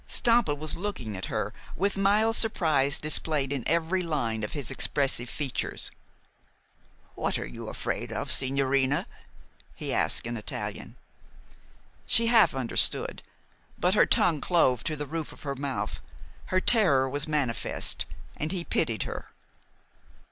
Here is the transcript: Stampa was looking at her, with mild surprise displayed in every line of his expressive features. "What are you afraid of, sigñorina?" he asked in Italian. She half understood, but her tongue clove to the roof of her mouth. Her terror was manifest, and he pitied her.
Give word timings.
Stampa 0.07 0.55
was 0.55 0.75
looking 0.75 1.15
at 1.15 1.25
her, 1.27 1.53
with 1.75 1.95
mild 1.95 2.35
surprise 2.35 2.97
displayed 2.97 3.53
in 3.53 3.63
every 3.67 4.01
line 4.01 4.43
of 4.43 4.53
his 4.53 4.71
expressive 4.71 5.29
features. 5.29 5.91
"What 7.13 7.37
are 7.37 7.45
you 7.45 7.67
afraid 7.69 8.11
of, 8.11 8.29
sigñorina?" 8.31 9.05
he 9.75 9.93
asked 9.93 10.25
in 10.25 10.37
Italian. 10.37 10.95
She 12.07 12.25
half 12.33 12.55
understood, 12.55 13.21
but 13.77 13.93
her 13.93 14.07
tongue 14.07 14.41
clove 14.41 14.83
to 14.85 14.95
the 14.95 15.05
roof 15.05 15.31
of 15.33 15.43
her 15.43 15.53
mouth. 15.55 15.99
Her 16.47 16.59
terror 16.59 17.07
was 17.07 17.27
manifest, 17.27 18.07
and 18.35 18.51
he 18.51 18.63
pitied 18.63 19.03
her. 19.03 19.27